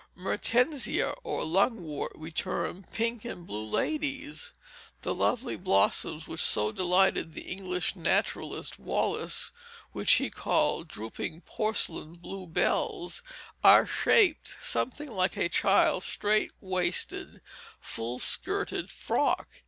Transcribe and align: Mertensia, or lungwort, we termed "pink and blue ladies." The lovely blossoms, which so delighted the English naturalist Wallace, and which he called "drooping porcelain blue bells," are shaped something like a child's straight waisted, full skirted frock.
Mertensia, 0.17 1.13
or 1.23 1.43
lungwort, 1.43 2.17
we 2.17 2.31
termed 2.31 2.91
"pink 2.91 3.23
and 3.23 3.45
blue 3.45 3.67
ladies." 3.67 4.51
The 5.03 5.13
lovely 5.13 5.55
blossoms, 5.55 6.27
which 6.27 6.41
so 6.41 6.71
delighted 6.71 7.33
the 7.33 7.43
English 7.43 7.95
naturalist 7.95 8.79
Wallace, 8.79 9.51
and 9.53 9.91
which 9.93 10.13
he 10.13 10.31
called 10.31 10.87
"drooping 10.87 11.41
porcelain 11.41 12.13
blue 12.13 12.47
bells," 12.47 13.21
are 13.63 13.85
shaped 13.85 14.57
something 14.59 15.07
like 15.11 15.37
a 15.37 15.47
child's 15.49 16.07
straight 16.07 16.51
waisted, 16.59 17.39
full 17.79 18.17
skirted 18.17 18.89
frock. 18.89 19.47